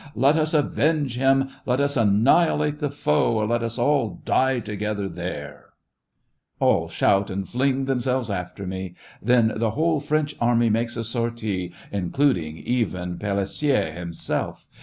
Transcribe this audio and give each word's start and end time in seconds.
Let 0.15 0.35
us 0.35 0.55
avenge 0.55 1.15
him! 1.17 1.49
Let 1.67 1.79
us 1.79 1.95
annihilate 1.95 2.79
the 2.79 2.89
foe, 2.89 3.33
or 3.35 3.45
let 3.45 3.61
us 3.61 3.77
all 3.77 4.19
die 4.25 4.59
together 4.59 5.07
there!' 5.07 5.65
All 6.59 6.87
shout, 6.87 7.29
and 7.29 7.47
fling 7.47 7.85
themselves 7.85 8.31
after 8.31 8.65
me. 8.65 8.95
Then 9.21 9.53
the* 9.57 9.69
whole 9.77 9.99
French 9.99 10.35
army 10.41 10.71
makes 10.71 10.97
a 10.97 11.03
sortie, 11.03 11.71
in 11.91 12.09
cluding 12.09 12.63
even 12.63 13.19
Pelissier 13.19 13.93
himself. 13.93 14.65